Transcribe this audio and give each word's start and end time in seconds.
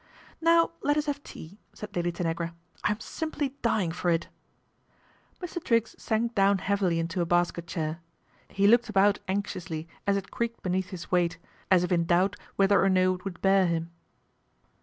"Now 0.51 0.71
let 0.81 0.97
us 0.97 1.05
have 1.05 1.21
tea," 1.21 1.59
said 1.73 1.95
Lady 1.95 2.11
Tanagra" 2.11 2.55
I'm 2.83 2.99
simply 2.99 3.49
dying 3.61 3.91
for 3.91 4.09
it." 4.09 4.29
Mr. 5.39 5.63
Triggs 5.63 5.93
sank 6.01 6.33
down 6.33 6.57
heavily 6.57 6.97
into 6.97 7.21
a 7.21 7.25
basket 7.27 7.67
chair. 7.67 7.99
He 8.47 8.65
looked 8.65 8.89
about 8.89 9.19
anxiously, 9.27 9.87
as 10.07 10.17
it 10.17 10.31
creakec 10.31 10.63
beneath 10.63 10.89
his 10.89 11.11
weight, 11.11 11.37
as 11.69 11.83
if 11.83 11.91
in 11.91 12.05
doubt 12.05 12.35
whether 12.55 12.81
or 12.81 12.85
n< 12.87 12.97
it 12.97 13.23
would 13.23 13.43
bear 13.43 13.67
him. 13.67 13.91